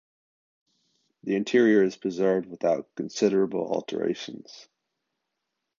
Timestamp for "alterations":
3.71-4.67